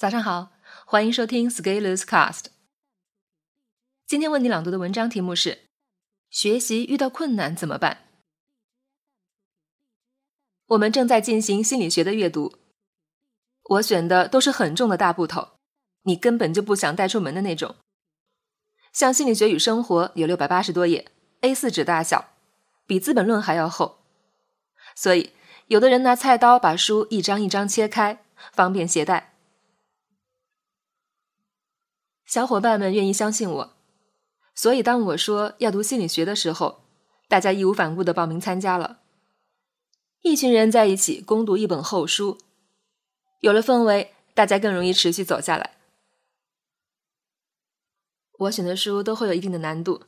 [0.00, 0.52] 早上好，
[0.86, 2.46] 欢迎收听 Scalers Cast。
[4.06, 5.66] 今天为你朗读的文章题目是：
[6.30, 8.08] 学习遇到困难怎么办？
[10.68, 12.56] 我们正在进行心理学的阅读，
[13.64, 15.48] 我选的都是很重的大部头，
[16.04, 17.76] 你根本就不想带出门的那种。
[18.94, 21.08] 像《心理学与生活》有六百八十多页
[21.42, 22.30] ，A4 纸大小，
[22.86, 23.98] 比《资本论》还要厚，
[24.96, 25.34] 所以
[25.66, 28.24] 有的人拿菜刀把书一张一张切开，
[28.54, 29.29] 方便携带。
[32.30, 33.72] 小伙伴们愿意相信我，
[34.54, 36.84] 所以当我说要读心理学的时候，
[37.26, 39.00] 大家义无反顾的报名参加了。
[40.22, 42.38] 一群人在一起攻读一本厚书，
[43.40, 45.78] 有了氛围，大家更容易持续走下来。
[48.38, 50.04] 我选的书都会有一定的难度，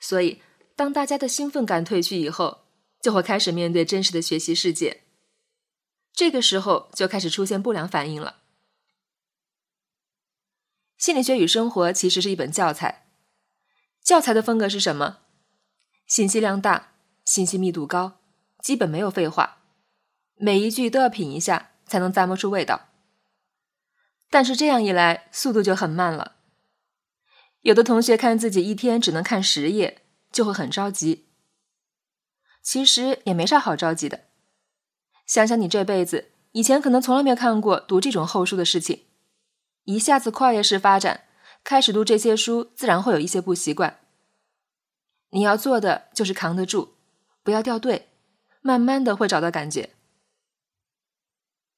[0.00, 0.42] 所以
[0.74, 2.62] 当大家的兴奋感褪去以后，
[3.00, 5.04] 就会开始面对真实的学习世界。
[6.12, 8.37] 这个时候就开始出现不良反应了。
[10.98, 13.06] 心理学与生活其实是一本教材，
[14.02, 15.18] 教材的风格是什么？
[16.08, 16.92] 信息量大，
[17.24, 18.18] 信息密度高，
[18.60, 19.58] 基本没有废话，
[20.34, 22.88] 每一句都要品一下才能咂摸出味道。
[24.28, 26.36] 但是这样一来，速度就很慢了。
[27.60, 31.28] 有的同学看自己一天只能看十页，就会很着急。
[32.60, 34.24] 其实也没啥好着急的，
[35.24, 39.04] 想想你这辈子以前可能从来没有看过读这种厚书的事情。
[39.88, 41.24] 一下子跨越式发展，
[41.64, 44.00] 开始读这些书，自然会有一些不习惯。
[45.30, 46.90] 你要做的就是扛得住，
[47.42, 48.08] 不要掉队，
[48.60, 49.94] 慢慢的会找到感觉。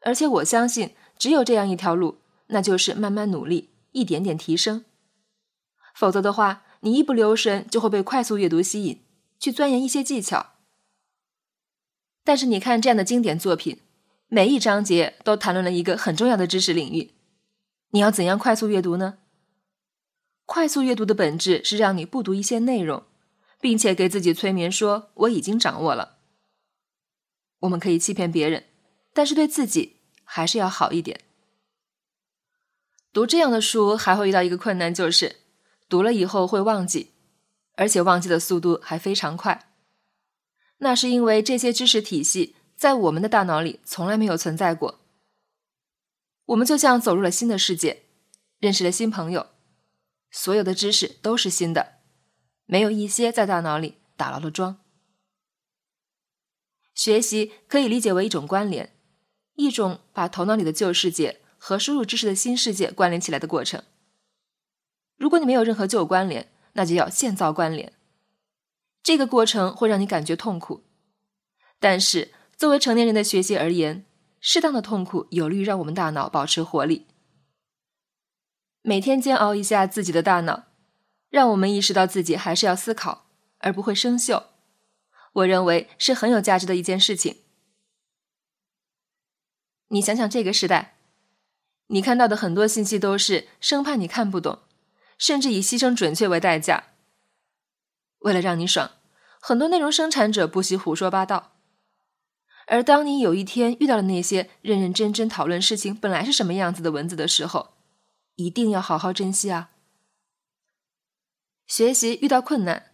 [0.00, 4.84] 而且我相信，只有这样一条路，那就是慢慢努力，一点点提升。
[5.95, 9.05] 否则的话，你一不留神就会被快速阅读吸引，
[9.39, 10.55] 去钻研一些技巧。
[12.24, 13.80] 但是你看这样的经典作品，
[14.27, 17.12] 每一章节都谈论了一个很重要的知识领域。
[17.91, 19.19] 你要怎样快速阅读呢？
[20.46, 23.05] 快速阅读的本质是让你不读一些内容，
[23.60, 26.18] 并且给自己催眠说我已经掌握了。
[27.61, 28.64] 我们可以欺骗别人，
[29.12, 31.20] 但是对自己还是要好一点。
[33.12, 35.36] 读这样的书还会遇到一个困难，就是
[35.89, 37.11] 读了以后会忘记，
[37.74, 39.73] 而且忘记的速度还非常快。
[40.79, 45.00] 那是因为这些知识体系在我们的大脑里从来没有存在过。
[46.50, 48.02] 我们就像走入了新的世界，
[48.58, 49.50] 认识了新朋友，
[50.33, 52.00] 所有的知识都是新的，
[52.66, 54.80] 没有一些在大脑里打牢了桩。
[56.92, 58.92] 学习可以理解为一种关联，
[59.55, 63.84] 一种把头脑里的旧世界和输入知识的新世界关联起来的过程。
[65.17, 67.92] 如果你没有任何旧关联，那就要现造关联。
[69.05, 70.82] 这个过程会让你感觉痛苦，
[71.78, 74.05] 但是作为成年人的学习而言。
[74.40, 77.06] 适当的痛苦有利于让我们大脑保持活力。
[78.83, 80.64] 每天煎熬一下自己的大脑，
[81.28, 83.27] 让我们意识到自己还是要思考，
[83.58, 84.45] 而不会生锈。
[85.34, 87.36] 我认为是很有价值的一件事情。
[89.89, 90.96] 你想想这个时代，
[91.89, 94.61] 你看到的很多信息都是生怕你看不懂，
[95.18, 96.84] 甚至以牺牲准确为代价。
[98.20, 98.92] 为了让你爽，
[99.40, 101.52] 很多内容生产者不惜胡说八道。
[102.70, 107.70] 而当你有一天遇到了那些认认真真讨论事情本来是什么样子的文字的时候，
[108.36, 109.73] 一定要好好珍惜啊！
[111.67, 112.92] 学习遇到困难，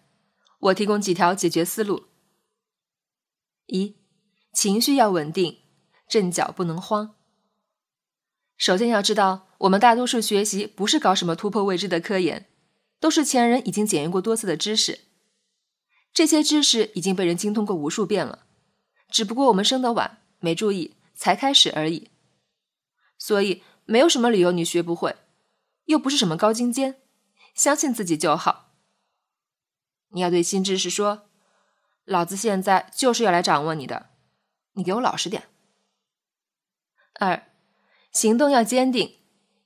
[0.61, 2.05] 我提供几条解决思路：
[3.67, 3.97] 一、
[4.55, 5.59] 情绪要稳定，
[6.09, 7.15] 阵脚不能慌。
[8.57, 12.47] 首先要知道，我们大多数学习不是搞什么突破未知的科研，
[12.99, 15.01] 都是前人已经检验过多次的知识，
[16.15, 18.46] 这些知识已经被人精通过无数遍了。
[19.09, 22.11] 只不过我们生得晚，没注意，才开始而已。
[23.19, 25.17] 所以没有什么理由你学不会，
[25.85, 27.01] 又不是什么高精尖，
[27.55, 28.75] 相信自己就好。
[30.11, 31.29] 你要对新知识说
[32.05, 34.11] ：“老子现在就是要来掌握你的，
[34.73, 35.45] 你给我老实点。”
[37.19, 37.45] 二，
[38.13, 39.17] 行动要坚定，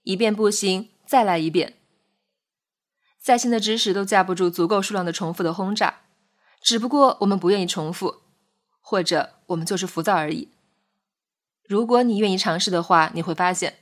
[0.02, 1.76] 一遍不行，再来一遍。
[3.18, 6.00] 再新的知识都架不住足够数量的重复的轰炸，
[6.62, 8.22] 只不过我们不愿意重复。
[8.80, 10.48] 或者我们就是浮躁而已。
[11.64, 13.78] 如果你愿意尝试的话，你会发现，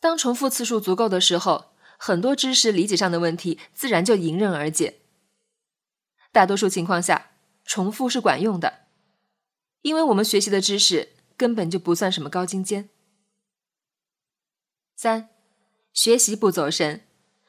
[0.00, 5.00] 当重复次数足够的时候，很多知识理解上的问题自然就迎刃而解。
[6.32, 7.30] 大多数情况下，
[7.64, 8.86] 重复是管用的，
[9.82, 12.90] 因为我们学习的知识根本就不算什么高精尖。
[14.94, 15.30] 三，
[15.94, 17.06] 学习不走神，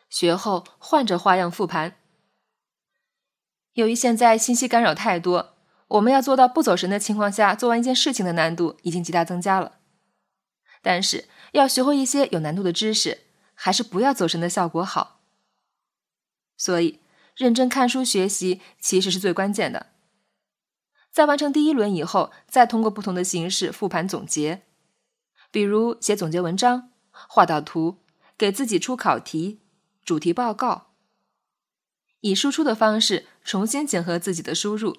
[0.10, 1.98] 学后换着花样复盘。
[3.74, 5.58] 由于现在信息干扰太多。
[5.92, 9.80] 我们要做到不走神的情况下做完一件事情的难度已经极大增加了。
[10.82, 13.20] 但是要学会一些有难度的知识，
[13.54, 15.20] 还是不要走神的效果好。
[16.56, 17.00] 所以，
[17.36, 19.88] 认真看书学习其实是最关键的。
[21.12, 24.62] 在完成第一轮以后，再通过不同的形式复盘总结，
[25.52, 27.98] 比如写总结文章、画导图、
[28.38, 29.60] 给自己出考题、
[30.06, 30.92] 主题报告，
[32.22, 34.98] 以输出的方式重新检核自己的输入。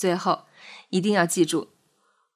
[0.00, 0.46] 最后，
[0.88, 1.68] 一定要记住，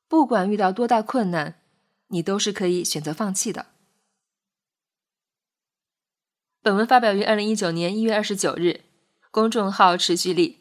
[0.07, 1.63] 不管遇到多大困难，
[2.09, 3.69] 你都是可以选择放弃的。
[6.61, 8.83] 本文发表于二零一九年一月二十九日，
[9.31, 10.61] 公众号持续力。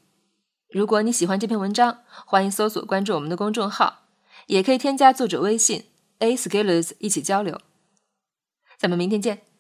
[0.70, 4.06] 如果你喜欢这篇文章，欢迎搜索关注我们的公众号，
[4.48, 5.88] 也可以添加作者微信
[6.20, 7.60] a skillers 一起交流。
[8.78, 9.53] 咱们明天见。